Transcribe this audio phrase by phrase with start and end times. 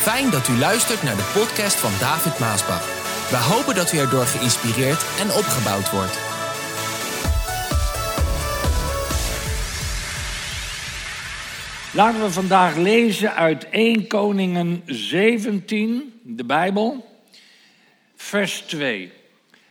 [0.00, 2.84] Fijn dat u luistert naar de podcast van David Maasbach.
[3.30, 6.18] We hopen dat u erdoor geïnspireerd en opgebouwd wordt.
[11.94, 17.06] Laten we vandaag lezen uit 1 Koningen 17, de Bijbel,
[18.16, 19.12] vers 2.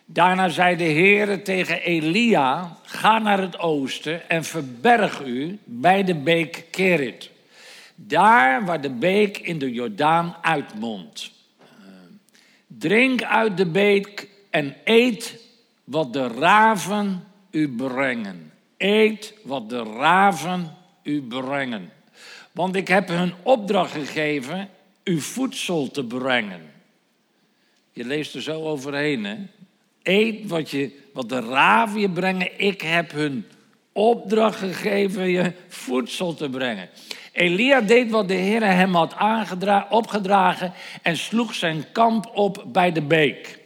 [0.06, 6.16] Daarna zei de Heere tegen Elia: Ga naar het oosten en verberg u bij de
[6.16, 7.30] beek Kerit.
[8.08, 11.32] Daar waar de beek in de Jordaan uitmondt.
[12.68, 15.38] Drink uit de beek en eet
[15.84, 18.52] wat de raven u brengen.
[18.78, 21.92] Eet wat de raven u brengen.
[22.52, 24.70] Want ik heb hun opdracht gegeven
[25.04, 26.62] uw voedsel te brengen.
[27.92, 29.36] Je leest er zo overheen, hè?
[30.04, 32.59] Eet wat, je, wat de raven je brengen.
[32.59, 33.45] Ik heb hun
[33.92, 36.90] opdracht gegeven je voedsel te brengen.
[37.39, 39.16] Elia deed wat de Heer hem had
[39.90, 43.59] opgedragen en sloeg zijn kamp op bij de beek.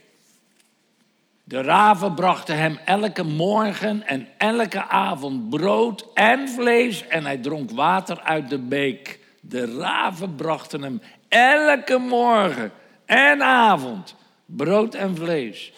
[1.43, 7.71] De raven brachten hem elke morgen en elke avond brood en vlees en hij dronk
[7.71, 9.19] water uit de beek.
[9.41, 12.71] De raven brachten hem elke morgen
[13.05, 15.73] en avond brood en vlees.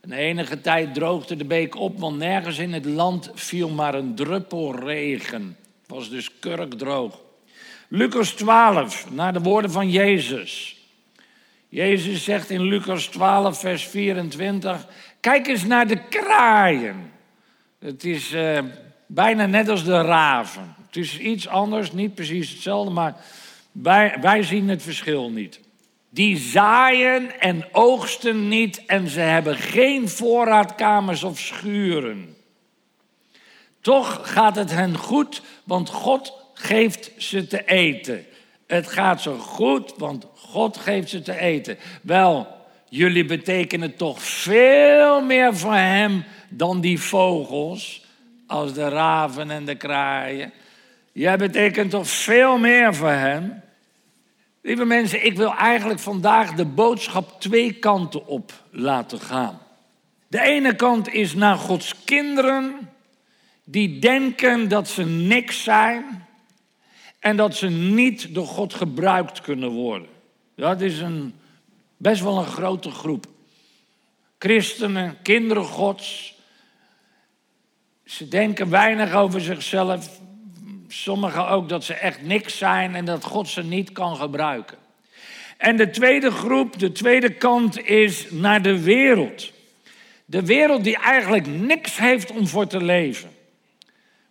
[0.00, 4.14] Een enige tijd droogde de beek op, want nergens in het land viel maar een
[4.14, 5.56] druppel regen.
[5.80, 7.26] Het was dus kurkdroog.
[7.90, 10.76] Lucas 12, naar de woorden van Jezus.
[11.68, 14.86] Jezus zegt in Lucas 12, vers 24:
[15.20, 17.12] Kijk eens naar de kraaien.
[17.78, 18.58] Het is uh,
[19.06, 20.74] bijna net als de raven.
[20.86, 23.16] Het is iets anders, niet precies hetzelfde, maar
[23.72, 25.60] wij, wij zien het verschil niet.
[26.10, 32.36] Die zaaien en oogsten niet en ze hebben geen voorraadkamers of schuren.
[33.80, 38.26] Toch gaat het hen goed, want God geeft ze te eten.
[38.66, 41.78] Het gaat zo goed, want God geeft ze te eten.
[42.02, 42.46] Wel,
[42.88, 48.04] jullie betekenen toch veel meer voor Hem dan die vogels,
[48.46, 50.52] als de raven en de kraaien.
[51.12, 53.60] Jij betekent toch veel meer voor Hem.
[54.62, 59.58] Lieve mensen, ik wil eigenlijk vandaag de boodschap twee kanten op laten gaan.
[60.28, 62.90] De ene kant is naar Gods kinderen
[63.64, 66.26] die denken dat ze niks zijn
[67.18, 70.08] en dat ze niet door God gebruikt kunnen worden.
[70.54, 71.34] Dat is een,
[71.96, 73.26] best wel een grote groep.
[74.38, 76.34] Christenen, kinderen Gods.
[78.04, 80.20] Ze denken weinig over zichzelf.
[80.88, 84.78] Sommigen ook dat ze echt niks zijn en dat God ze niet kan gebruiken.
[85.56, 89.52] En de tweede groep, de tweede kant is naar de wereld.
[90.24, 93.30] De wereld die eigenlijk niks heeft om voor te leven.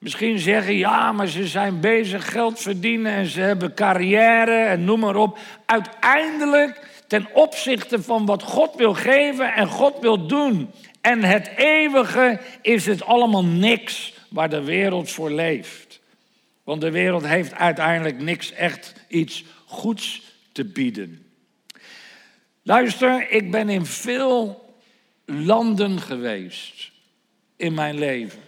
[0.08, 5.00] Misschien zeggen, ja, maar ze zijn bezig geld verdienen en ze hebben carrière en noem
[5.00, 5.40] maar op.
[5.66, 12.40] Uiteindelijk, ten opzichte van wat God wil geven en God wil doen en het eeuwige,
[12.62, 16.00] is het allemaal niks waar de wereld voor leeft.
[16.64, 21.26] Want de wereld heeft uiteindelijk niks echt iets goeds te bieden.
[22.64, 24.66] Luister, ik ben in veel
[25.26, 26.92] landen geweest
[27.56, 28.47] in mijn leven.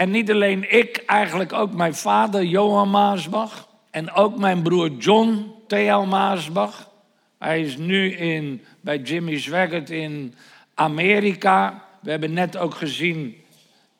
[0.00, 3.68] En niet alleen ik, eigenlijk ook mijn vader Johan Maasbach.
[3.90, 6.90] En ook mijn broer John Theo Maasbach.
[7.38, 10.34] Hij is nu in, bij Jimmy Swaggart in
[10.74, 11.84] Amerika.
[12.02, 13.36] We hebben net ook gezien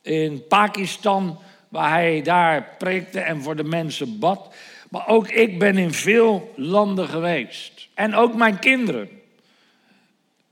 [0.03, 1.38] in Pakistan,
[1.69, 4.55] waar hij daar preekte en voor de mensen bad.
[4.91, 7.88] Maar ook ik ben in veel landen geweest.
[7.94, 9.19] En ook mijn kinderen.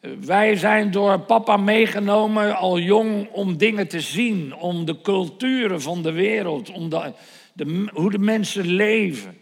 [0.00, 6.02] Wij zijn door papa meegenomen al jong om dingen te zien, om de culturen van
[6.02, 9.38] de wereld, om de, hoe de mensen leven.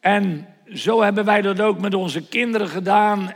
[0.00, 3.34] En zo hebben wij dat ook met onze kinderen gedaan.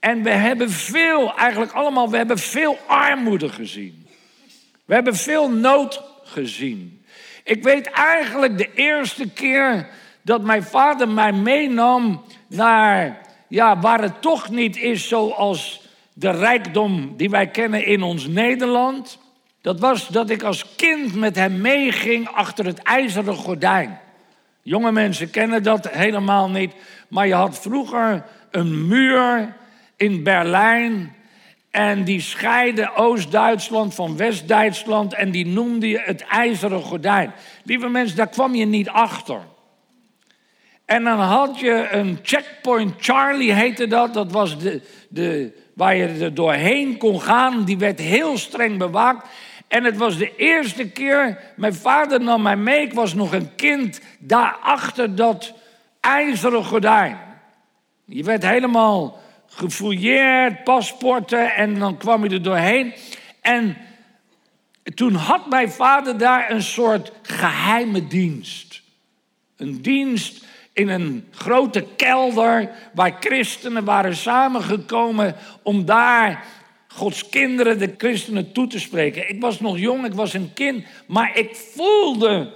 [0.00, 4.06] En we hebben veel, eigenlijk allemaal, we hebben veel armoede gezien.
[4.84, 7.04] We hebben veel nood gezien.
[7.44, 9.88] Ik weet eigenlijk de eerste keer
[10.22, 15.82] dat mijn vader mij meenam naar ja, waar het toch niet is zoals
[16.12, 19.18] de rijkdom die wij kennen in ons Nederland.
[19.60, 23.98] Dat was dat ik als kind met hem meeging achter het ijzeren gordijn.
[24.62, 26.72] Jonge mensen kennen dat helemaal niet.
[27.08, 29.56] Maar je had vroeger een muur
[29.96, 31.14] in Berlijn.
[31.70, 35.14] En die scheidde Oost-Duitsland van West-Duitsland.
[35.14, 37.32] En die noemde je het ijzeren gordijn.
[37.62, 39.40] Lieve mensen, daar kwam je niet achter.
[40.84, 44.14] En dan had je een checkpoint Charlie, heette dat.
[44.14, 47.64] Dat was de, de, waar je er doorheen kon gaan.
[47.64, 49.28] Die werd heel streng bewaakt.
[49.68, 53.54] En het was de eerste keer, mijn vader nam mij mee, ik was nog een
[53.54, 55.52] kind, daar achter dat
[56.00, 57.18] ijzeren gordijn.
[58.04, 62.94] Je werd helemaal gefouilleerd, paspoorten en dan kwam je er doorheen.
[63.40, 63.76] En
[64.94, 68.82] toen had mijn vader daar een soort geheime dienst.
[69.56, 70.43] Een dienst
[70.74, 76.44] in een grote kelder waar christenen waren samengekomen om daar
[76.88, 79.28] Gods kinderen, de christenen, toe te spreken.
[79.28, 82.52] Ik was nog jong, ik was een kind, maar ik voelde,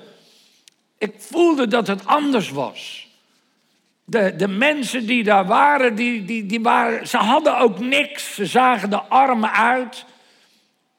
[0.98, 3.08] ik voelde dat het anders was.
[4.04, 8.34] De, de mensen die daar waren, die, die, die waren, ze hadden ook niks.
[8.34, 10.04] Ze zagen de armen uit.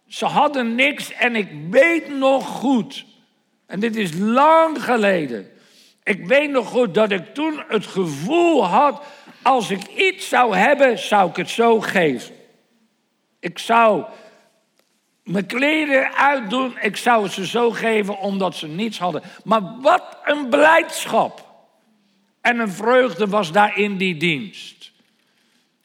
[0.07, 3.06] Ze hadden niks en ik weet nog goed,
[3.66, 5.48] en dit is lang geleden.
[6.10, 9.04] Ik weet nog goed dat ik toen het gevoel had,
[9.42, 12.36] als ik iets zou hebben, zou ik het zo geven.
[13.40, 14.04] Ik zou
[15.24, 19.22] mijn kleren uitdoen, ik zou ze zo geven omdat ze niets hadden.
[19.44, 21.46] Maar wat een blijdschap
[22.42, 24.92] en een vreugde was daar in die dienst.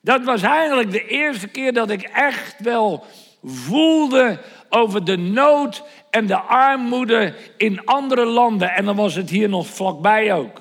[0.00, 3.04] Dat was eigenlijk de eerste keer dat ik echt wel
[3.42, 5.82] voelde over de nood
[6.14, 8.70] en de armoede in andere landen.
[8.70, 10.60] En dan was het hier nog vlakbij ook,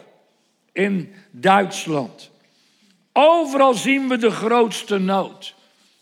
[0.72, 2.32] in Duitsland.
[3.12, 5.56] Overal zien we de grootste nood.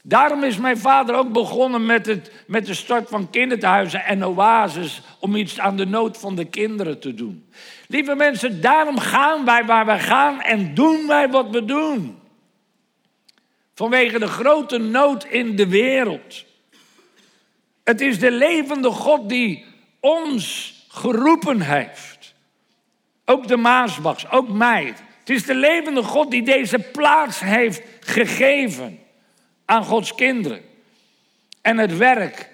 [0.03, 5.01] Daarom is mijn vader ook begonnen met, het, met de start van kinderthuizen en oases
[5.19, 7.50] om iets aan de nood van de kinderen te doen.
[7.88, 12.19] Lieve mensen, daarom gaan wij waar we gaan en doen wij wat we doen.
[13.74, 16.50] Vanwege de grote nood in de wereld.
[17.83, 19.66] Het is de levende God die
[20.00, 22.33] ons geroepen heeft.
[23.25, 24.94] Ook de Maasbachs, ook mij.
[25.19, 29.00] Het is de levende God die deze plaats heeft gegeven
[29.66, 30.62] aan Gods kinderen.
[31.62, 32.50] En het werk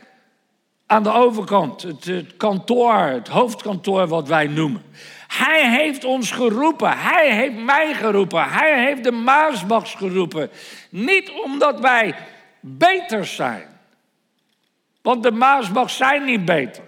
[0.85, 4.83] aan de overkant, het, kantoor, het hoofdkantoor wat wij noemen.
[5.27, 10.49] Hij heeft ons geroepen, hij heeft mij geroepen, hij heeft de Maasbachs geroepen.
[10.89, 12.15] Niet omdat wij
[12.59, 13.76] beter zijn,
[15.07, 16.83] want de Maasbachs zijn niet beter.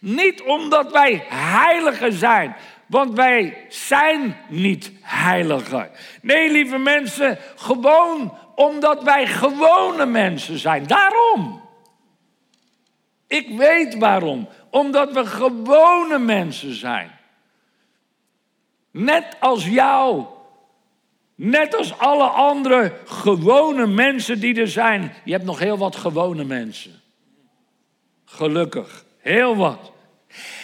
[0.00, 2.56] Niet omdat wij heiliger zijn,
[2.86, 5.90] want wij zijn niet heiliger.
[6.22, 10.86] Nee, lieve mensen, gewoon omdat wij gewone mensen zijn.
[10.86, 11.62] Daarom.
[13.26, 14.48] Ik weet waarom.
[14.70, 17.10] Omdat we gewone mensen zijn.
[18.90, 20.24] Net als jou.
[21.34, 25.12] Net als alle andere gewone mensen die er zijn.
[25.24, 27.01] Je hebt nog heel wat gewone mensen.
[28.34, 29.04] Gelukkig.
[29.18, 29.92] Heel wat.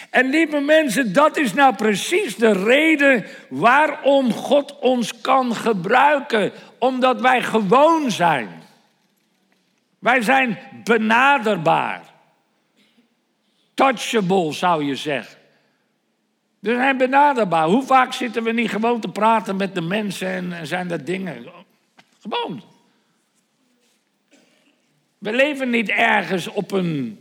[0.09, 6.51] En lieve mensen, dat is nou precies de reden waarom God ons kan gebruiken.
[6.77, 8.49] Omdat wij gewoon zijn.
[9.99, 12.01] Wij zijn benaderbaar.
[13.73, 15.37] Touchable zou je zeggen.
[16.59, 17.67] We zijn benaderbaar.
[17.67, 21.45] Hoe vaak zitten we niet gewoon te praten met de mensen en zijn dat dingen?
[22.21, 22.61] Gewoon.
[25.17, 27.19] We leven niet ergens op een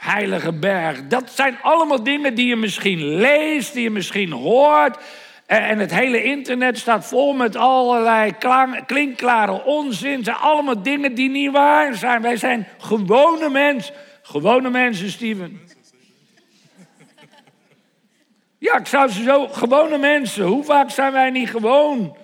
[0.00, 1.06] heilige berg.
[1.06, 4.98] Dat zijn allemaal dingen die je misschien leest, die je misschien hoort.
[5.46, 8.32] En het hele internet staat vol met allerlei
[8.86, 10.16] klinkklare onzin.
[10.16, 12.22] Het zijn allemaal dingen die niet waar zijn.
[12.22, 13.94] Wij zijn gewone mensen.
[14.22, 15.60] Gewone mensen, Steven.
[18.58, 20.44] Ja, ik zou ze zo, gewone mensen.
[20.44, 22.16] Hoe vaak zijn wij niet gewoon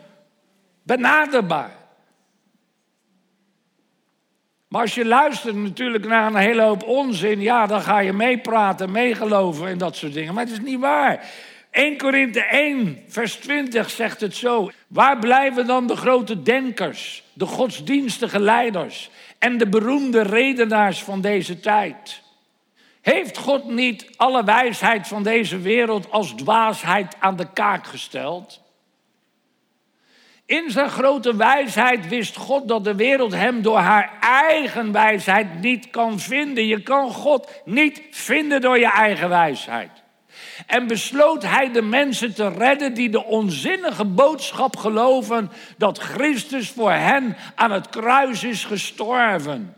[0.82, 1.85] benaderbaar?
[4.76, 9.68] Als je luistert natuurlijk naar een hele hoop onzin, ja, dan ga je meepraten, meegeloven
[9.68, 10.34] en dat soort dingen.
[10.34, 11.24] Maar het is niet waar.
[11.70, 14.70] 1 Korinthe 1, vers 20 zegt het zo.
[14.86, 21.60] Waar blijven dan de grote denkers, de godsdienstige leiders en de beroemde redenaars van deze
[21.60, 22.22] tijd?
[23.00, 28.60] Heeft God niet alle wijsheid van deze wereld als dwaasheid aan de kaak gesteld?
[30.46, 35.90] In zijn grote wijsheid wist God dat de wereld hem door haar eigen wijsheid niet
[35.90, 36.66] kan vinden.
[36.66, 39.90] Je kan God niet vinden door je eigen wijsheid.
[40.66, 46.92] En besloot hij de mensen te redden die de onzinnige boodschap geloven dat Christus voor
[46.92, 49.76] hen aan het kruis is gestorven.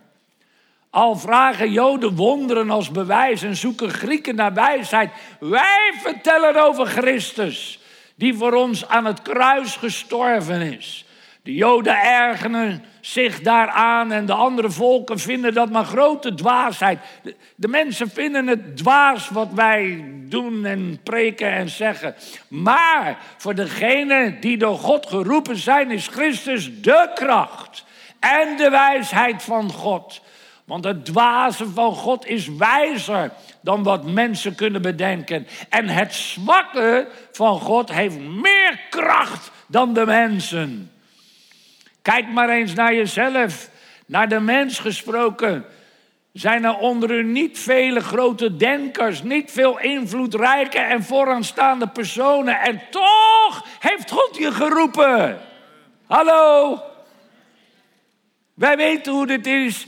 [0.90, 5.10] Al vragen Joden wonderen als bewijs en zoeken Grieken naar wijsheid.
[5.40, 7.80] Wij vertellen over Christus
[8.18, 11.06] die voor ons aan het kruis gestorven is.
[11.42, 16.98] De Joden ergeren zich daaraan en de andere volken vinden dat maar grote dwaasheid.
[17.22, 22.14] De, de, mensen vinden het dwaas wat wij doen en preken en zeggen.
[22.48, 27.84] Maar voor degenen die door God geroepen zijn, is Christus de kracht
[28.20, 30.20] en de wijsheid van God.
[30.68, 35.46] Want het dwaze van God is wijzer dan wat mensen kunnen bedenken.
[35.68, 40.92] En het zwakke van God heeft meer kracht dan de mensen.
[42.02, 43.70] Kijk maar eens naar jezelf,
[44.06, 45.64] naar de mens gesproken.
[46.32, 52.60] Zijn er onder u niet vele grote denkers, niet veel invloedrijke en vooraanstaande personen.
[52.60, 55.38] En toch heeft God je geroepen.
[56.06, 56.82] Hallo?
[58.54, 59.86] Wij weten hoe dit is,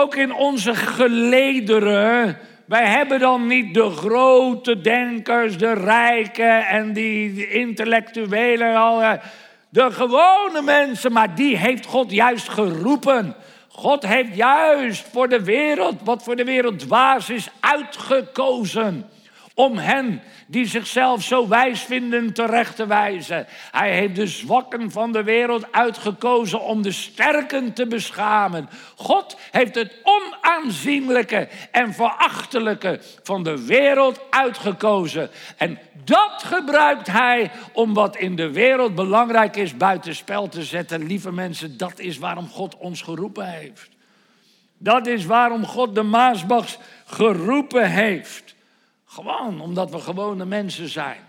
[0.00, 2.38] ook in onze gelederen.
[2.66, 9.20] Wij hebben dan niet de grote denkers, de rijken en die intellectuelen.
[9.68, 13.34] De gewone mensen, maar die heeft God juist geroepen.
[13.68, 19.06] God heeft juist voor de wereld, wat voor de wereld dwaas is, uitgekozen
[19.58, 23.46] om hen die zichzelf zo wijs vinden terecht te wijzen.
[23.70, 28.68] Hij heeft de zwakken van de wereld uitgekozen om de sterken te beschamen.
[28.96, 35.30] God heeft het onaanzienlijke en verachtelijke van de wereld uitgekozen.
[35.56, 41.06] En dat gebruikt hij om wat in de wereld belangrijk is buitenspel te zetten.
[41.06, 43.88] Lieve mensen, dat is waarom God ons geroepen heeft.
[44.78, 48.56] Dat is waarom God de Maasbachs geroepen heeft.
[49.18, 51.20] Gewoon omdat we gewone mensen zijn.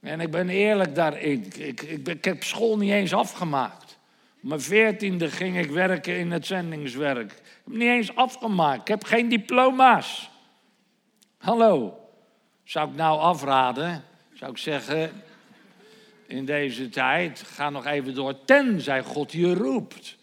[0.00, 1.44] En ik ben eerlijk daarin.
[1.44, 3.98] Ik, ik, ik, heb school niet eens afgemaakt.
[4.40, 7.32] mijn veertiende ging ik werken in het zendingswerk.
[7.32, 8.80] Ik heb niet eens afgemaakt.
[8.80, 10.30] Ik heb geen diploma's.
[11.38, 11.98] Hallo.
[12.64, 14.04] Zou ik nou afraden?
[14.32, 15.22] Zou ik zeggen,
[16.26, 20.16] in deze tijd, ga nog even door tenzij God je roept.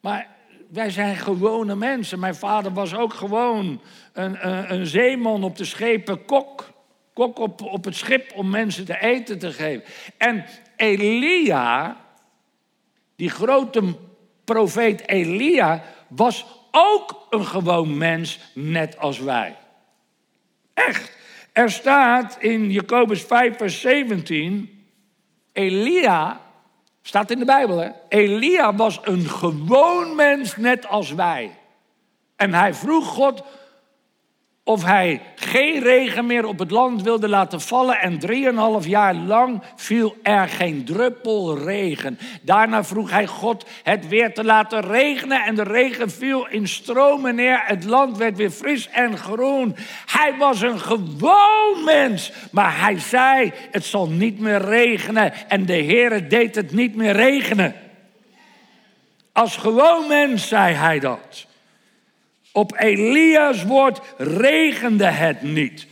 [0.00, 0.36] Maar
[0.70, 2.18] wij zijn gewone mensen.
[2.18, 3.80] Mijn vader was ook gewoon
[4.12, 6.68] een, een, zeeman op de schepen, kok.
[7.12, 9.84] Kok op, op het schip om mensen te eten te geven.
[10.16, 10.44] En
[10.76, 11.96] Elia,
[13.16, 13.82] die grote
[14.44, 19.56] profeet Elia, was ook een gewoon mens, net als wij.
[20.74, 21.18] Echt.
[21.52, 24.84] Er staat in Jacobus 5, vers 17:
[25.52, 26.40] Elia
[27.02, 27.88] Staat in de Bijbel, hè?
[28.08, 31.58] Elia was een gewoon mens, net als wij.
[32.36, 33.42] En hij vroeg God
[34.70, 38.00] of hij geen regen meer op het land wilde laten vallen.
[38.00, 42.18] En drieënhalf jaar lang viel er geen druppel regen.
[42.42, 45.44] Daarna vroeg hij God het weer te laten regenen.
[45.44, 47.62] En de regen viel in stromen neer.
[47.64, 49.76] Het land werd weer fris en groen.
[50.06, 52.32] Hij was een gewoon mens.
[52.50, 55.32] Maar hij zei: Het zal niet meer regenen.
[55.48, 57.74] En de Heer deed het niet meer regenen.
[59.32, 61.48] Als gewoon mens zei hij dat.
[62.52, 65.86] Op Elia's woord regende het niet.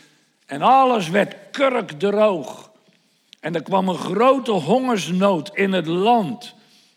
[0.46, 2.70] En alles werd kurkdroog.
[3.40, 6.54] En er kwam een grote hongersnood in het land.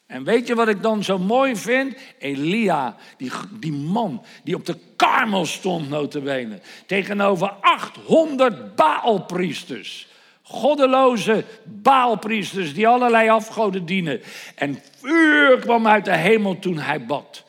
[0.08, 1.96] En weet je wat ik dan zo mooi vind?
[2.20, 6.60] Elia, die, die man die op de karmel stond notabene.
[6.86, 10.08] Tegenover 800 Baalpriesters.
[10.42, 14.22] Goddeloze Baalpriesters die allerlei afgoden dienen.
[14.56, 17.44] En vuur kwam uit de hemel toen hij bad.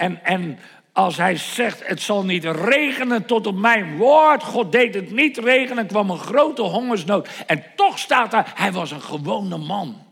[0.00, 0.58] En, en
[0.92, 4.42] als hij zegt, het zal niet regenen tot op mijn woord.
[4.42, 7.28] God deed het niet regenen, kwam een grote hongersnood.
[7.46, 10.06] En toch staat daar, hij was een gewone man.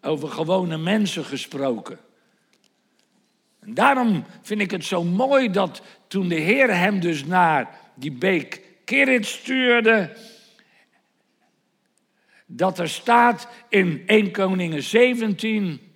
[0.00, 1.98] Over gewone mensen gesproken.
[3.60, 8.12] En daarom vind ik het zo mooi dat toen de Heer hem dus naar die
[8.12, 10.16] beek Kirit stuurde,
[12.46, 15.91] dat er staat in 1 Koningen 17,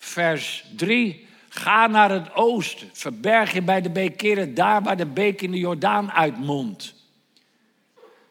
[0.00, 1.26] vers 3.
[1.48, 5.50] Ga naar het oosten, verberg je bij de beek Keren, daar waar de beek in
[5.50, 6.94] de Jordaan uitmondt.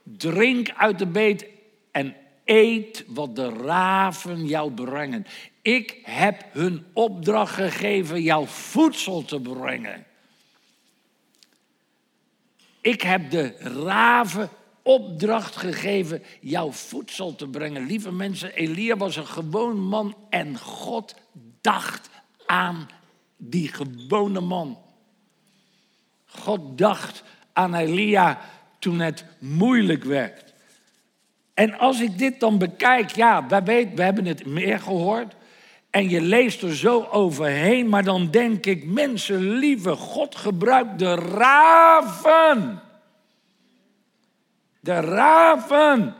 [0.03, 1.45] Drink uit de beet
[1.91, 5.25] en eet wat de raven jou brengen.
[5.61, 10.05] Ik heb hun opdracht gegeven jouw voedsel te brengen.
[12.81, 14.49] Ik heb de raven
[14.81, 17.85] opdracht gegeven jouw voedsel te brengen.
[17.85, 21.15] Lieve mensen, Elia was een gewoon man en God
[21.61, 22.09] dacht
[22.45, 22.89] aan
[23.37, 24.77] die gewone man.
[26.25, 27.23] God dacht
[27.53, 28.39] aan Elia
[28.79, 30.53] toen het moeilijk werd.
[31.53, 35.35] En als ik dit dan bekijk, ja, wij weten, we hebben het meer gehoord.
[35.89, 41.15] En je leest er zo overheen, maar dan denk ik, mensen, lieve God gebruikt de
[41.15, 42.81] raven.
[44.79, 46.15] De raven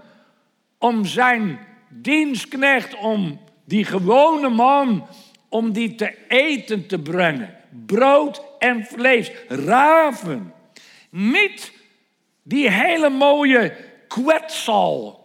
[0.78, 5.08] om zijn dienstknecht, om die gewone man
[5.50, 7.56] om die te eten te brengen.
[7.86, 10.54] Brood en vlees, raven.
[11.10, 11.72] Niet
[12.44, 13.76] die hele mooie
[14.08, 15.20] kwetsel.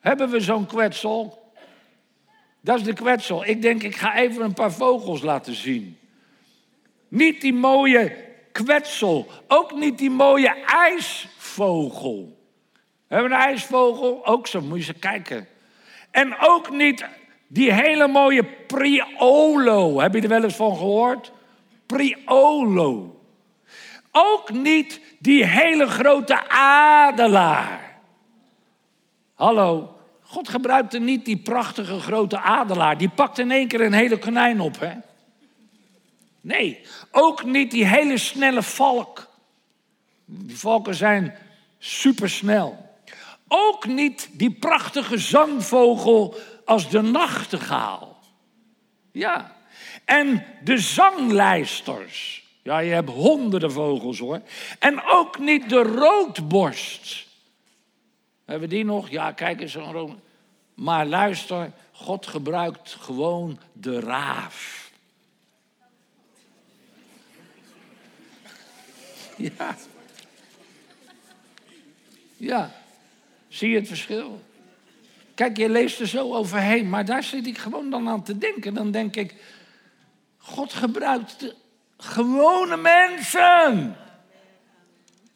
[0.00, 1.52] Hebben we zo'n kwetsel?
[2.60, 3.46] Dat is de kwetsel.
[3.46, 5.98] Ik denk, ik ga even een paar vogels laten zien.
[7.08, 8.16] Niet die mooie
[8.52, 9.26] kwetsel.
[9.48, 12.38] Ook niet die mooie ijsvogel.
[13.08, 15.48] We hebben een ijsvogel, ook zo, moet je eens kijken.
[16.10, 17.04] En ook niet
[17.52, 20.00] die hele mooie priolo.
[20.00, 21.32] Heb je er wel eens van gehoord?
[21.86, 23.20] Priolo.
[24.12, 28.00] Ook niet die hele grote adelaar.
[29.34, 32.98] Hallo, God gebruikte niet die prachtige grote adelaar.
[32.98, 34.92] Die pakt in één keer een hele konijn op, hè?
[36.40, 36.80] Nee,
[37.10, 39.28] ook niet die hele snelle valk.
[40.24, 41.34] Die valken zijn
[41.78, 42.88] supersnel.
[43.48, 46.34] Ook niet die prachtige zangvogel
[46.70, 48.18] als de nachtegaal.
[49.12, 49.56] Ja.
[50.04, 52.44] En de zanglijsters.
[52.62, 54.40] Ja, je hebt honderden vogels hoor.
[54.78, 57.26] En ook niet de roodborst.
[58.44, 59.10] Hebben we die nog?
[59.10, 60.18] Ja, kijk eens rood.
[60.74, 64.90] Maar luister, God gebruikt gewoon de raaf.
[69.36, 69.76] Ja.
[72.36, 72.72] Ja.
[73.48, 74.40] Zie je het verschil?
[75.40, 78.74] Kijk, je leest er zo overheen, maar daar zit ik gewoon dan aan te denken.
[78.74, 79.34] Dan denk ik,
[80.36, 81.54] God gebruikt
[81.96, 83.96] gewone mensen.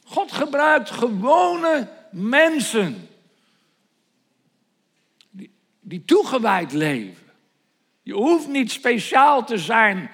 [0.05, 3.09] God gebruikt gewone mensen.
[5.31, 7.31] Die, die toegewijd leven.
[8.03, 10.11] Je hoeft niet speciaal te zijn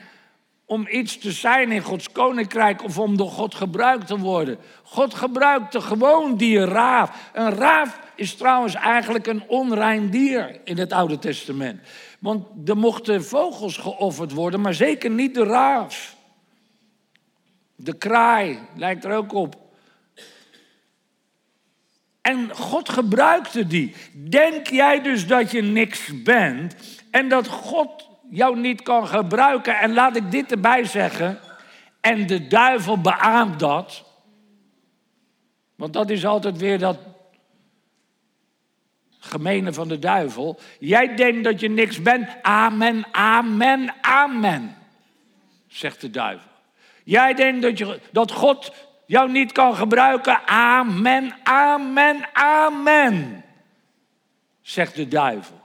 [0.71, 4.59] om iets te zijn in Gods koninkrijk of om door God gebruikt te worden.
[4.83, 7.31] God gebruikte gewoon die raaf.
[7.33, 11.81] Een raaf is trouwens eigenlijk een onrein dier in het Oude Testament.
[12.19, 16.17] Want er mochten vogels geofferd worden, maar zeker niet de raaf.
[17.77, 19.57] De kraai lijkt er ook op.
[22.21, 23.95] En God gebruikte die.
[24.29, 26.75] Denk jij dus dat je niks bent
[27.11, 29.79] en dat God jou niet kan gebruiken?
[29.79, 31.39] En laat ik dit erbij zeggen.
[32.01, 34.05] En de duivel beaamt dat.
[35.77, 36.99] Want dat is altijd weer dat
[39.19, 40.59] gemene van de duivel.
[40.79, 42.29] Jij denkt dat je niks bent.
[42.43, 44.77] Amen, amen, amen.
[45.67, 46.51] Zegt de duivel.
[47.05, 48.73] Jij denkt dat, je, dat God
[49.07, 50.47] jou niet kan gebruiken.
[50.47, 53.45] Amen, amen, amen.
[54.61, 55.61] Zegt de duivel.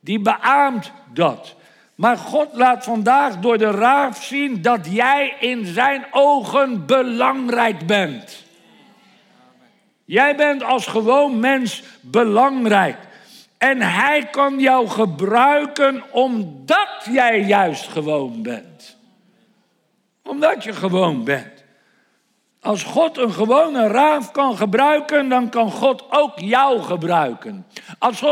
[0.00, 1.56] Die beaamt dat.
[1.98, 8.44] Maar God laat vandaag door de raaf zien dat jij in zijn ogen belangrijk bent.
[10.04, 12.96] Jij bent als gewoon mens belangrijk.
[13.56, 18.96] En hij kan jou gebruiken omdat jij juist gewoon bent.
[20.22, 21.57] Omdat je gewoon bent.
[22.60, 27.66] Als God een gewone raaf kan gebruiken, dan kan God ook jou gebruiken.
[27.98, 28.22] Als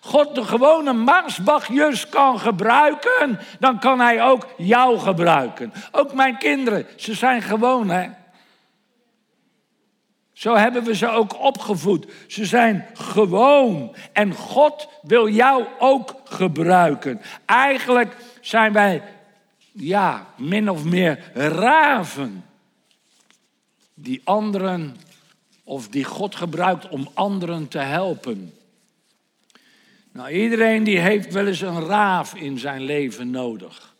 [0.00, 5.72] God, de gewone maasbachjus kan gebruiken, dan kan hij ook jou gebruiken.
[5.92, 8.08] Ook mijn kinderen, ze zijn gewoon hè.
[10.32, 12.06] Zo hebben we ze ook opgevoed.
[12.26, 13.94] Ze zijn gewoon.
[14.12, 17.20] En God wil jou ook gebruiken.
[17.46, 19.02] Eigenlijk zijn wij,
[19.72, 22.45] ja, min of meer raven.
[23.98, 24.96] Die anderen,
[25.64, 28.52] of die God gebruikt om anderen te helpen.
[30.12, 33.94] Nou, iedereen die heeft wel eens een raaf in zijn leven nodig.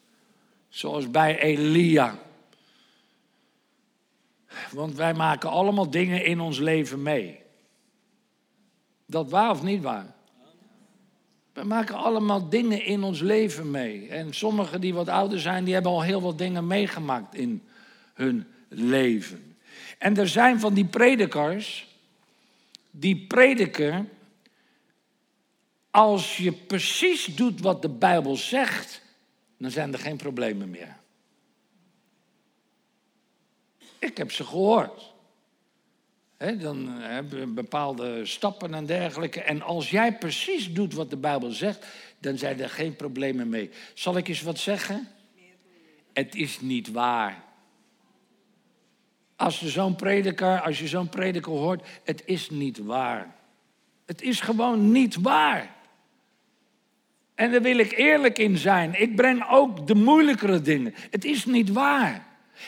[0.68, 2.18] Zoals bij Elia.
[4.70, 7.40] Want wij maken allemaal dingen in ons leven mee.
[9.06, 10.14] Dat waar of niet waar?
[11.52, 14.08] We maken allemaal dingen in ons leven mee.
[14.08, 17.62] En sommigen die wat ouder zijn, die hebben al heel wat dingen meegemaakt in
[18.14, 19.55] hun leven.
[19.98, 21.88] En er zijn van die predikers,
[22.90, 24.10] die prediken,
[25.90, 29.02] als je precies doet wat de Bijbel zegt,
[29.58, 30.96] dan zijn er geen problemen meer.
[33.98, 35.12] Ik heb ze gehoord.
[36.36, 39.42] dan hebben we bepaalde stappen en dergelijke.
[39.42, 41.86] En als jij precies doet wat de Bijbel zegt,
[42.18, 43.70] dan zijn er geen problemen mee.
[43.94, 45.08] Zal ik eens wat zeggen?
[46.12, 47.44] Het is niet waar.
[49.36, 53.34] Als je zo'n prediker, als je zo'n prediker hoort, het is niet waar.
[54.06, 55.74] Het is gewoon niet waar.
[57.34, 59.00] En daar wil ik eerlijk in zijn.
[59.00, 60.94] Ik breng ook de moeilijkere dingen.
[61.10, 62.24] Het is niet waar.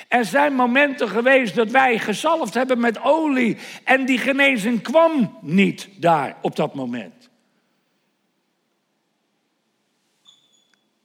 [0.08, 5.88] Er zijn momenten geweest dat wij gezalfd hebben met olie en die genezing kwam niet
[5.96, 7.30] daar op dat moment.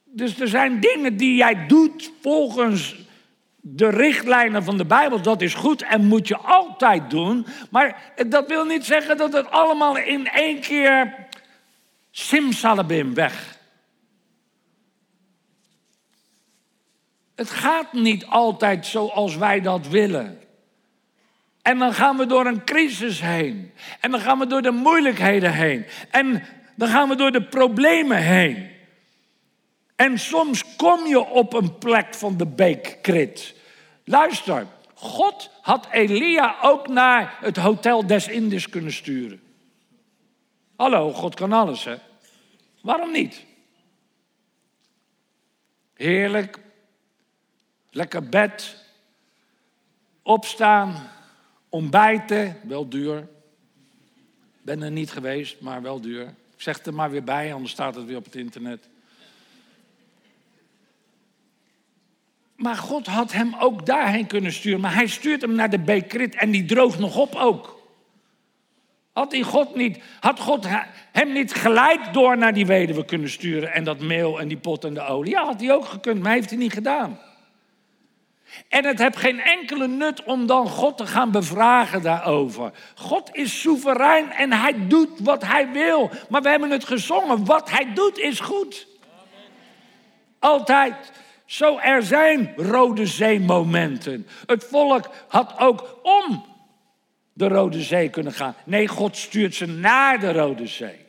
[0.03, 3.02] Dus er zijn dingen die jij doet volgens
[3.65, 5.21] de richtlijnen van de Bijbel.
[5.21, 7.45] Dat is goed en moet je altijd doen.
[7.69, 11.15] Maar dat wil niet zeggen dat het allemaal in één keer
[12.11, 13.61] simsalabim weg
[17.35, 20.39] Het gaat niet altijd zoals wij dat willen.
[21.61, 23.71] En dan gaan we door een crisis heen.
[23.99, 25.85] En dan gaan we door de moeilijkheden heen.
[26.11, 26.43] En
[26.75, 28.71] dan gaan we door de problemen heen.
[29.95, 33.55] En soms kom je op een plek van de beekkrit.
[34.03, 39.41] Luister, God had Elia ook naar het Hotel des Indes kunnen sturen.
[40.75, 41.95] Hallo, God kan alles, hè?
[42.81, 43.45] Waarom niet?
[45.93, 46.59] Heerlijk,
[47.89, 48.85] lekker bed,
[50.21, 51.09] opstaan,
[51.69, 53.27] ontbijten, wel duur.
[54.61, 56.33] Ben er niet geweest, maar wel duur.
[56.55, 58.89] Zeg er maar weer bij, anders staat het weer op het internet.
[62.63, 64.79] Maar God had hem ook daarheen kunnen sturen.
[64.79, 67.81] Maar hij stuurt hem naar de Bekrit en die droogt nog op ook.
[69.11, 70.67] Had, hij God niet, had God
[71.11, 74.83] hem niet gelijk door naar die weduwe kunnen sturen en dat meel en die pot
[74.85, 75.31] en de olie?
[75.31, 77.19] Ja, had hij ook gekund, maar heeft hij niet gedaan.
[78.67, 82.71] En het heeft geen enkele nut om dan God te gaan bevragen daarover.
[82.95, 86.11] God is soeverein en hij doet wat hij wil.
[86.29, 88.87] Maar we hebben het gezongen, wat hij doet is goed.
[90.39, 91.11] Altijd.
[91.53, 94.27] Zo er zijn Rode Zee momenten.
[94.45, 96.45] Het volk had ook om
[97.33, 98.55] de Rode Zee kunnen gaan.
[98.65, 101.05] Nee, God stuurt ze naar de Rode Zee.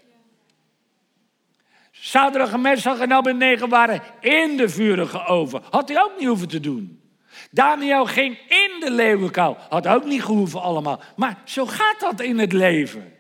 [1.91, 5.63] Zaterdag en Messag en waren in de vurige oven.
[5.71, 7.03] Had hij ook niet hoeven te doen.
[7.51, 9.57] Daniel ging in de leeuwenkuil.
[9.69, 11.01] Had ook niet gehoeven allemaal.
[11.17, 13.13] Maar zo gaat dat in het leven.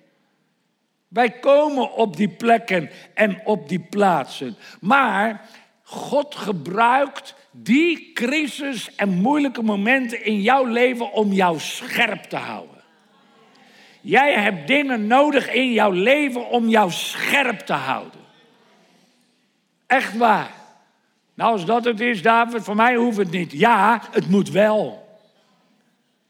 [1.09, 4.57] Wij komen op die plekken en op die plaatsen.
[4.81, 5.49] Maar
[5.94, 12.83] God gebruikt die crisis en moeilijke momenten in jouw leven om jou scherp te houden.
[14.00, 18.20] Jij hebt dingen nodig in jouw leven om jou scherp te houden.
[19.87, 20.50] Echt waar.
[21.35, 23.52] Nou, als dat het is, David, voor mij hoeft het niet.
[23.52, 25.09] Ja, het moet wel.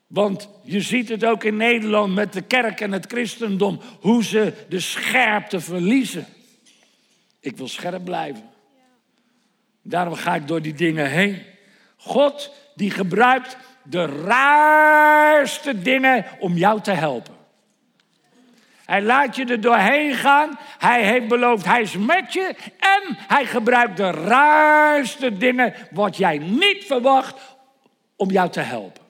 [0.07, 4.53] Want je ziet het ook in Nederland met de kerk en het christendom, hoe ze
[4.69, 6.27] de scherpte verliezen.
[7.41, 8.53] Ik wil scherp blijven.
[9.87, 11.43] Daarom ga ik door die dingen heen.
[11.97, 17.35] God die gebruikt de raarste dingen om jou te helpen.
[18.85, 20.59] Hij laat je er doorheen gaan.
[20.79, 22.55] Hij heeft beloofd, hij is met je.
[22.79, 27.41] En hij gebruikt de raarste dingen wat jij niet verwacht
[28.17, 29.03] om jou te helpen.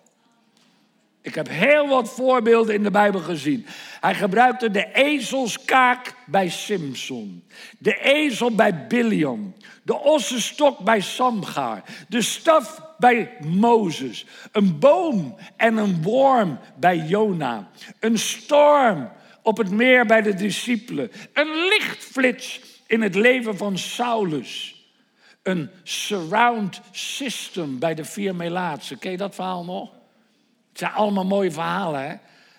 [1.24, 3.66] Ik heb heel wat voorbeelden in de Bijbel gezien.
[4.00, 7.44] Hij gebruikte de ezelskaak bij Simson,
[7.78, 9.54] de ezel bij Biliam,
[9.84, 17.70] de ossenstok bij Samgar, de staf bij Mozes, een boom en een worm bij Jona,
[18.00, 19.10] een storm
[19.42, 24.72] op het meer bij de discipelen, een lichtflits in het leven van Saulus.
[25.42, 28.98] Een surround system bij de vier Melaatsen.
[28.98, 29.90] Ken je dat verhaal nog?
[30.68, 32.14] Het zijn allemaal mooie verhalen, hè?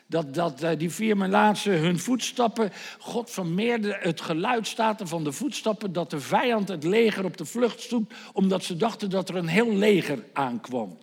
[0.07, 5.93] Dat, dat uh, die vier Melaatsen hun voetstappen, God vermeerde het geluid van de voetstappen
[5.93, 9.47] dat de vijand het leger op de vlucht stond, omdat ze dachten dat er een
[9.47, 10.97] heel leger aankwam.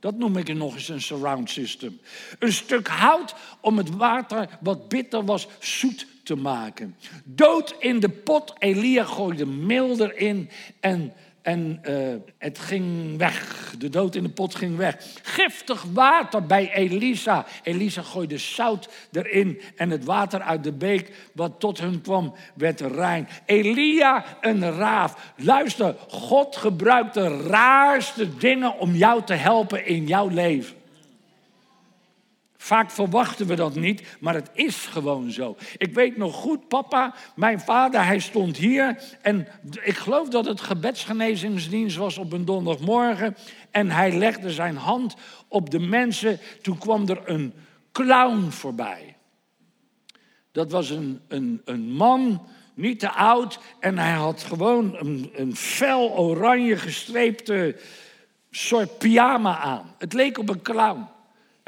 [0.00, 2.00] Dat noem ik nog eens een surround system.
[2.38, 6.96] Een stuk hout om het water wat bitter was zoet te maken.
[7.24, 13.74] Dood in de pot, Elia gooide meel erin en en uh, het ging weg.
[13.78, 14.96] De dood in de pot ging weg.
[15.22, 17.46] Giftig water bij Elisa.
[17.62, 19.60] Elisa gooide zout erin.
[19.76, 23.28] En het water uit de beek wat tot hun kwam, werd rein.
[23.46, 25.32] Elia, een raaf.
[25.36, 30.77] Luister, God gebruikt de raarste dingen om jou te helpen in jouw leven.
[32.60, 35.56] Vaak verwachten we dat niet, maar het is gewoon zo.
[35.76, 39.48] Ik weet nog goed, papa, mijn vader, hij stond hier en
[39.82, 43.36] ik geloof dat het gebedsgenezingsdienst was op een donderdagmorgen
[43.70, 45.14] en hij legde zijn hand
[45.48, 46.38] op de mensen.
[46.62, 47.52] Toen kwam er een
[47.92, 49.16] clown voorbij.
[50.52, 55.56] Dat was een, een, een man, niet te oud, en hij had gewoon een, een
[55.56, 57.76] fel oranje gestreepte
[58.50, 59.94] soort pyjama aan.
[59.98, 61.06] Het leek op een clown.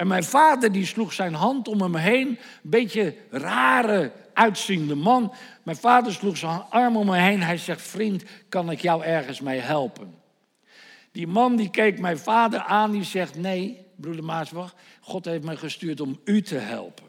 [0.00, 2.28] En mijn vader die sloeg zijn hand om hem heen.
[2.28, 5.34] Een beetje rare uitziende man.
[5.62, 7.42] Mijn vader sloeg zijn arm om me heen.
[7.42, 10.14] Hij zegt, vriend, kan ik jou ergens mee helpen?
[11.12, 12.90] Die man die keek mijn vader aan.
[12.90, 14.74] Die zegt, nee, broeder Maasbach.
[15.00, 17.06] God heeft mij gestuurd om u te helpen.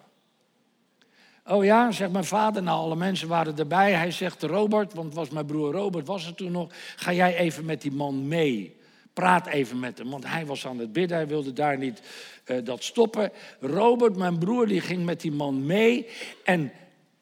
[1.46, 2.64] Oh ja, zegt mijn vader.
[2.64, 3.92] Nou, alle mensen waren erbij.
[3.92, 6.68] Hij zegt, Robert, want was mijn broer Robert, was er toen nog.
[6.96, 8.80] Ga jij even met die man mee.
[9.14, 11.18] Praat even met hem, want hij was aan het bidden.
[11.18, 12.02] Hij wilde daar niet
[12.64, 13.32] dat stoppen.
[13.60, 16.08] Robert, mijn broer, die ging met die man mee.
[16.44, 16.72] En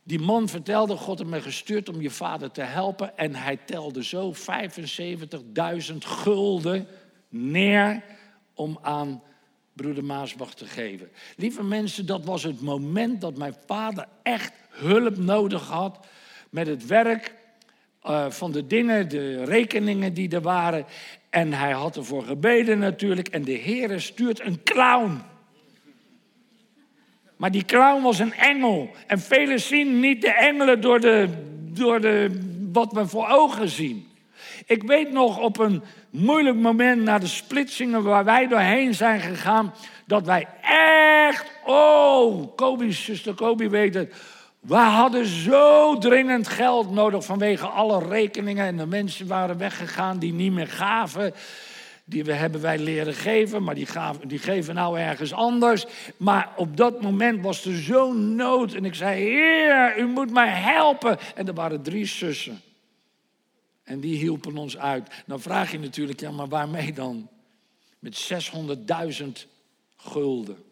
[0.04, 3.18] die man vertelde, God heeft mij gestuurd om je vader te helpen.
[3.18, 6.88] En hij telde zo 75.000 gulden
[7.30, 8.04] neer
[8.54, 9.22] om aan
[9.74, 11.10] broeder Maasbach te geven.
[11.36, 16.08] Lieve mensen, dat was het moment dat mijn vader echt hulp nodig had
[16.50, 17.34] met het werk
[18.04, 20.86] uh, van de dingen, de rekeningen die er waren.
[21.30, 23.28] En hij had ervoor gebeden natuurlijk.
[23.28, 25.22] En de Heer stuurt een clown.
[27.36, 28.89] Maar die clown was een engel.
[29.08, 32.39] En velen zien niet de engelen door, de, door de,
[32.72, 34.08] wat we voor ogen zien.
[34.65, 39.74] Ik weet nog op een moeilijk moment na de splitsingen waar wij doorheen zijn gegaan,
[40.06, 40.48] dat wij
[41.28, 44.13] echt, oh, Kobe, zuster Kobe weet het,
[44.60, 50.34] we hadden zo dringend geld nodig vanwege alle rekeningen en de mensen waren weggegaan die
[50.34, 51.34] niet meer gaven.
[52.06, 55.86] Die we hebben wij leren geven, maar die, gaven, die geven nou ergens anders.
[56.17, 58.74] Maar op dat moment was er zo'n nood.
[58.74, 61.17] En ik zei, Heer, u moet mij helpen.
[61.36, 62.62] En er waren drie zussen.
[63.84, 65.10] En die hielpen ons uit.
[65.26, 67.30] Dan vraag je natuurlijk, ja, maar waarmee dan?
[68.00, 68.32] Met
[69.24, 69.28] 600.000
[69.98, 70.68] gulden.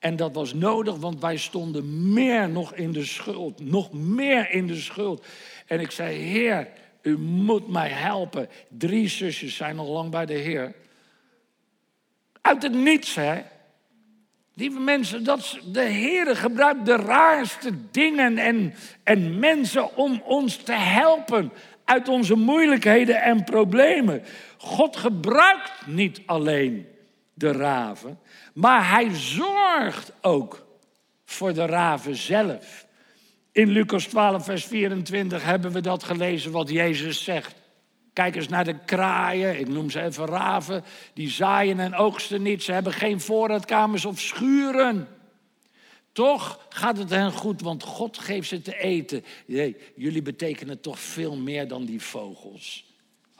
[0.00, 3.64] En dat was nodig, want wij stonden meer nog in de schuld.
[3.64, 5.26] Nog meer in de schuld.
[5.66, 6.68] En ik zei, Heer,
[7.02, 8.48] u moet mij helpen.
[8.68, 10.74] Drie zusjes zijn al lang bij de Heer.
[12.40, 13.42] Uit het niets, hè?
[14.54, 20.72] Lieve mensen, dat de Heer gebruikt de raarste dingen en, en mensen om ons te
[20.72, 21.52] helpen
[21.84, 24.22] uit onze moeilijkheden en problemen.
[24.58, 26.86] God gebruikt niet alleen
[27.34, 28.18] de raven,
[28.54, 30.66] maar hij zorgt ook
[31.24, 32.86] voor de raven zelf.
[33.52, 37.54] In Lucas 12, vers 24 hebben we dat gelezen wat Jezus zegt.
[38.12, 42.62] Kijk eens naar de kraaien, ik noem ze even raven, die zaaien en oogsten niet.
[42.62, 45.08] Ze hebben geen voorraadkamers of schuren.
[46.12, 49.24] Toch gaat het hen goed, want God geeft ze te eten.
[49.96, 52.89] Jullie betekenen toch veel meer dan die vogels.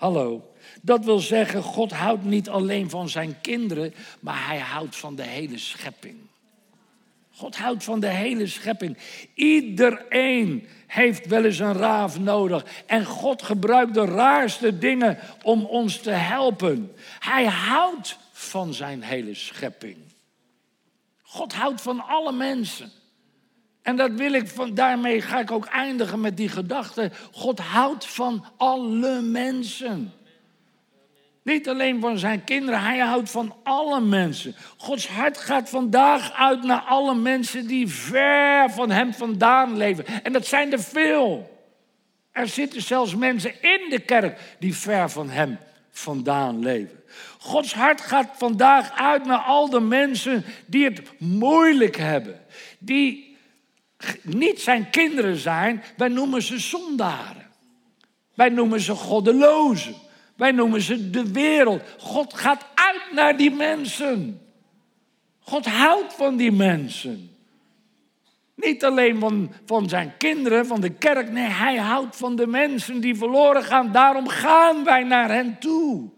[0.01, 0.53] Hallo.
[0.83, 5.23] Dat wil zeggen, God houdt niet alleen van zijn kinderen, maar hij houdt van de
[5.23, 6.17] hele schepping.
[7.35, 8.99] God houdt van de hele schepping.
[9.35, 12.65] Iedereen heeft wel eens een raaf nodig.
[12.87, 16.93] En God gebruikt de raarste dingen om ons te helpen.
[17.19, 19.97] Hij houdt van zijn hele schepping.
[21.23, 22.93] God houdt van alle mensen.
[23.83, 27.11] En dat wil ik van, daarmee ga ik ook eindigen met die gedachte.
[27.33, 30.13] God houdt van alle mensen.
[31.43, 34.55] Niet alleen van zijn kinderen, hij houdt van alle mensen.
[34.77, 40.05] Gods hart gaat vandaag uit naar alle mensen die ver van hem vandaan leven.
[40.23, 41.59] En dat zijn er veel.
[42.33, 45.59] Er zitten zelfs mensen in de kerk die ver van hem
[45.91, 47.03] vandaan leven.
[47.39, 52.41] Gods hart gaat vandaag uit naar al de mensen die het moeilijk hebben.
[52.79, 53.30] Die
[54.23, 57.51] niet zijn kinderen zijn, wij noemen ze zondaren.
[58.35, 59.95] Wij noemen ze goddelozen.
[60.37, 61.83] Wij noemen ze de wereld.
[61.99, 64.41] God gaat uit naar die mensen.
[65.39, 67.31] God houdt van die mensen.
[68.55, 71.31] Niet alleen van, van zijn kinderen, van de kerk.
[71.31, 73.93] Nee, hij houdt van de mensen die verloren gaan.
[73.93, 76.11] Daarom gaan wij naar hen toe.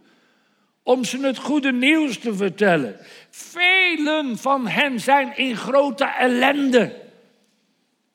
[0.82, 2.96] Om ze het goede nieuws te vertellen.
[3.30, 7.01] Velen van hen zijn in grote ellende.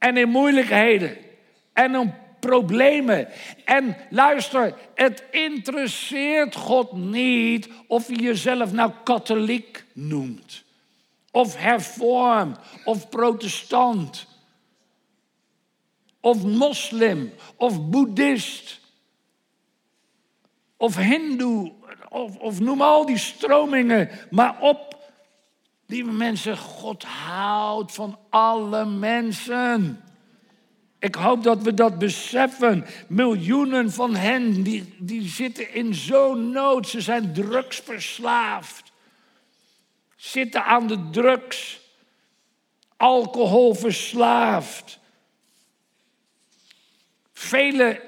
[0.07, 1.17] En in moeilijkheden.
[1.73, 3.27] En in problemen.
[3.65, 10.63] En luister, het interesseert God niet of je jezelf nou katholiek noemt.
[11.31, 14.27] Of hervormd, of protestant.
[16.19, 18.79] Of moslim, of boeddhist.
[20.77, 21.71] Of hindoe,
[22.09, 24.86] of, of noem al die stromingen maar op.
[25.87, 30.01] Lieve mensen, God houdt van alle mensen.
[30.99, 32.85] Ik hoop dat we dat beseffen.
[33.07, 36.87] Miljoenen van hen die, die zitten in zo'n nood.
[36.87, 38.91] Ze zijn drugsverslaafd.
[40.15, 41.79] Zitten aan de drugs.
[42.97, 44.99] Alcoholverslaafd.
[47.33, 48.06] Vele,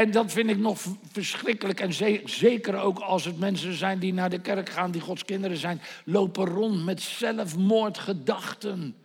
[0.00, 0.78] en dat vind ik nog
[1.12, 1.80] verschrikkelijk.
[1.80, 1.92] En
[2.24, 5.80] zeker ook als het mensen zijn die naar de kerk gaan, die Gods kinderen zijn,
[6.04, 8.96] lopen rond met zelfmoordgedachten.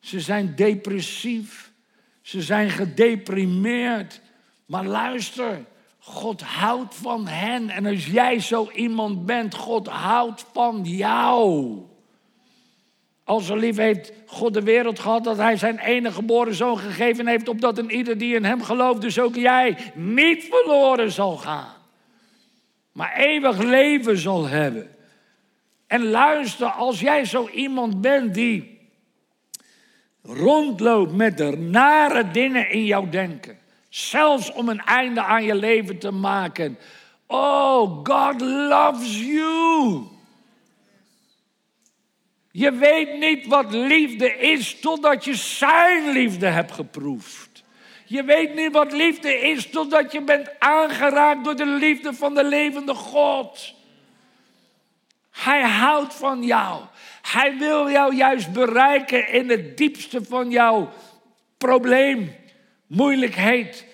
[0.00, 1.72] Ze zijn depressief.
[2.22, 4.20] Ze zijn gedeprimeerd.
[4.66, 5.64] Maar luister,
[5.98, 7.70] God houdt van hen.
[7.70, 11.72] En als jij zo iemand bent, God houdt van jou.
[13.24, 17.26] Als zo lief heeft God de wereld gehad dat hij zijn enige geboren zoon gegeven
[17.26, 21.72] heeft, opdat een ieder die in hem gelooft, dus ook jij, niet verloren zal gaan.
[22.92, 24.94] Maar eeuwig leven zal hebben.
[25.86, 28.74] En luister, als jij zo iemand bent die
[30.22, 33.58] rondloopt met de nare dingen in jouw denken.
[33.88, 36.78] Zelfs om een einde aan je leven te maken.
[37.26, 40.13] Oh, God loves you.
[42.56, 47.62] Je weet niet wat liefde is totdat je zijn liefde hebt geproefd.
[48.04, 52.44] Je weet niet wat liefde is totdat je bent aangeraakt door de liefde van de
[52.44, 53.74] levende God.
[55.30, 56.84] Hij houdt van jou.
[57.22, 60.92] Hij wil jou juist bereiken in het diepste van jouw
[61.58, 62.34] probleem,
[62.86, 63.86] moeilijkheid,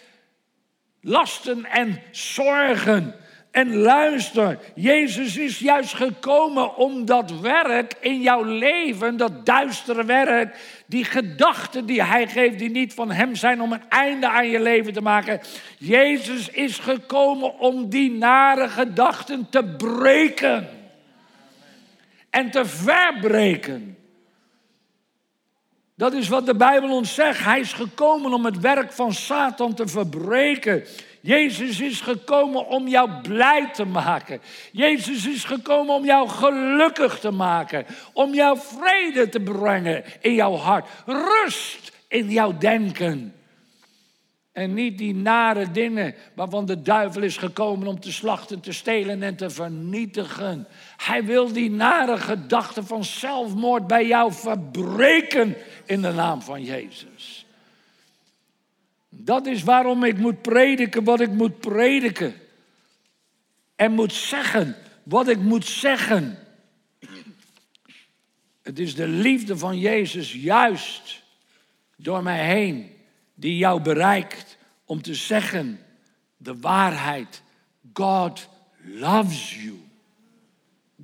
[1.01, 3.20] lasten en zorgen.
[3.51, 10.57] En luister, Jezus is juist gekomen om dat werk in jouw leven, dat duistere werk,
[10.87, 14.61] die gedachten die Hij geeft, die niet van Hem zijn om een einde aan je
[14.61, 15.41] leven te maken.
[15.79, 20.69] Jezus is gekomen om die nare gedachten te breken
[22.31, 24.00] en te verbreken.
[26.01, 27.45] Dat is wat de Bijbel ons zegt.
[27.45, 30.85] Hij is gekomen om het werk van Satan te verbreken.
[31.21, 34.41] Jezus is gekomen om jou blij te maken.
[34.73, 37.87] Jezus is gekomen om jou gelukkig te maken.
[38.13, 40.89] Om jou vrede te brengen in jouw hart.
[41.07, 43.35] Rust in jouw denken.
[44.53, 49.23] En niet die nare dingen waarvan de duivel is gekomen om te slachten, te stelen
[49.23, 50.67] en te vernietigen.
[50.97, 57.47] Hij wil die nare gedachten van zelfmoord bij jou verbreken in de naam van Jezus.
[59.09, 62.35] Dat is waarom ik moet prediken wat ik moet prediken.
[63.77, 66.39] En moet zeggen wat ik moet zeggen.
[68.63, 71.23] Het is de liefde van Jezus juist
[71.97, 72.99] door mij heen
[73.41, 75.81] die jou bereikt om te zeggen
[76.37, 77.43] de waarheid.
[77.93, 78.49] God
[78.85, 79.81] loves you.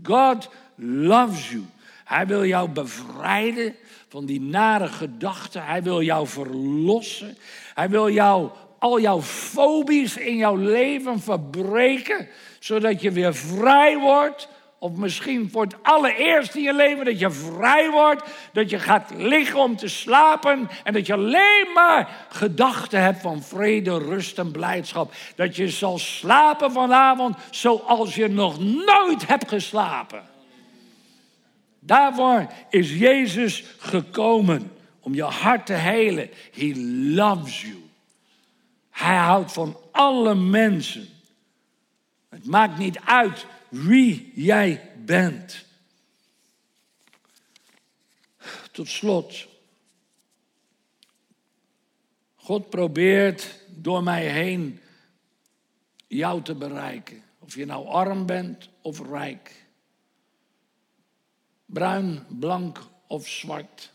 [0.02, 1.64] God loves you.
[2.04, 3.74] Hij wil jou bevrijden
[4.08, 5.64] van die nare gedachten.
[5.64, 7.36] Hij wil jou verlossen.
[7.74, 14.48] Hij wil jou al jouw fobies in jouw leven verbreken, zodat je weer vrij wordt
[14.86, 18.22] of misschien voor het allereerst in je leven dat je vrij wordt,
[18.52, 23.42] dat je gaat liggen om te slapen en dat je alleen maar gedachten hebt van
[23.42, 25.12] vrede, rust en blijdschap.
[25.36, 30.22] Dat je zal slapen vanavond zoals je nog nooit hebt geslapen.
[31.80, 36.30] Daarvoor is Jezus gekomen om je hart te helen.
[36.52, 36.72] He
[37.14, 37.82] loves you.
[38.90, 41.08] Hij houdt van alle mensen.
[42.28, 43.46] Het maakt niet uit
[43.84, 45.64] wie jij bent.
[48.72, 49.46] Tot slot.
[52.34, 54.80] God probeert door mij heen
[56.06, 57.22] jou te bereiken.
[57.38, 59.66] Of je nou arm bent of rijk.
[61.66, 63.92] Bruin, blank of zwart.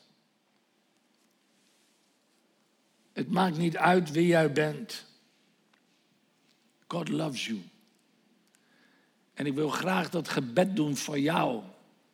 [3.13, 5.05] Het maakt niet uit wie jij bent.
[6.87, 7.70] God loves you.
[9.41, 11.61] En ik wil graag dat gebed doen voor jou.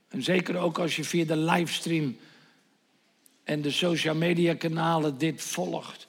[0.07, 2.17] En zeker ook als je via de livestream
[3.43, 6.07] en de social media kanalen dit volgt.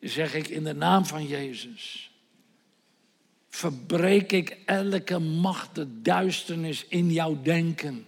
[0.00, 2.10] Zeg ik in de naam van Jezus.
[3.48, 8.04] Verbreek ik elke macht de duisternis in jouw denken.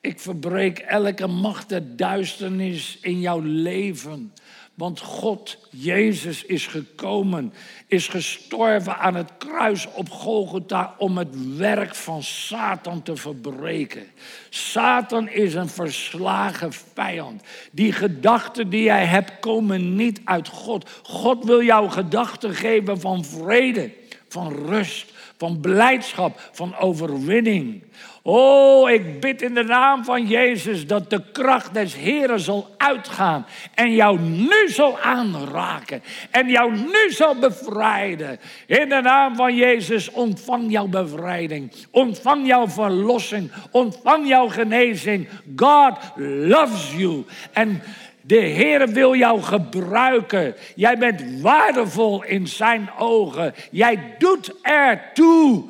[0.00, 4.32] Ik verbreek elke macht de duisternis in jouw leven.
[4.74, 7.52] Want God, Jezus, is gekomen,
[7.86, 14.06] is gestorven aan het kruis op Golgotha om het werk van Satan te verbreken.
[14.50, 17.42] Satan is een verslagen vijand.
[17.70, 20.90] Die gedachten die jij hebt komen niet uit God.
[21.02, 23.90] God wil jou gedachten geven van vrede,
[24.28, 27.82] van rust, van blijdschap, van overwinning.
[28.24, 33.46] Oh, ik bid in de naam van Jezus dat de kracht des Heren zal uitgaan
[33.74, 38.40] en jou nu zal aanraken en jou nu zal bevrijden.
[38.66, 45.28] In de naam van Jezus ontvang jouw bevrijding, ontvang jouw verlossing, ontvang jouw genezing.
[45.56, 47.24] God loves you.
[47.52, 47.82] En
[48.20, 50.54] de Heer wil jou gebruiken.
[50.74, 53.54] Jij bent waardevol in zijn ogen.
[53.70, 55.64] Jij doet ertoe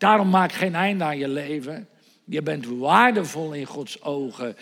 [0.00, 1.88] Daarom maak geen einde aan je leven.
[2.24, 4.56] Je bent waardevol in Gods ogen.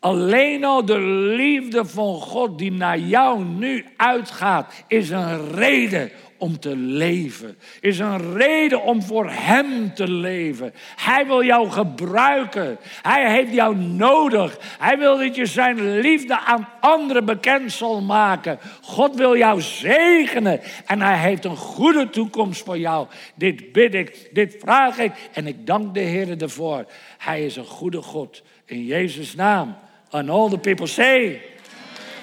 [0.00, 0.98] Alleen al de
[1.36, 7.58] liefde van God die naar jou nu uitgaat, is een reden om te leven.
[7.80, 10.72] Is een reden om voor Hem te leven.
[10.96, 12.78] Hij wil jou gebruiken.
[13.02, 14.58] Hij heeft jou nodig.
[14.78, 18.58] Hij wil dat je Zijn liefde aan anderen bekend zal maken.
[18.82, 20.60] God wil jou zegenen.
[20.86, 23.06] En Hij heeft een goede toekomst voor jou.
[23.34, 25.12] Dit bid ik, dit vraag ik.
[25.32, 26.84] En ik dank de Heer ervoor.
[27.18, 28.42] Hij is een goede God.
[28.64, 29.76] In Jezus' naam.
[30.10, 31.40] And all the people say,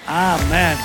[0.06, 0.76] Amen.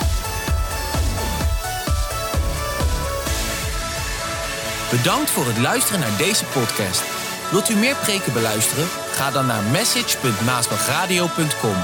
[4.90, 7.02] Bedankt voor het luisteren naar deze podcast.
[7.50, 8.86] Wilt u meer preken beluisteren?
[8.86, 11.76] Ga dan naar message.maasbachradio.com.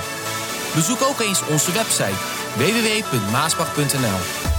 [0.75, 2.17] Bezoek ook eens onze website
[2.57, 4.50] www.maasbach.nl.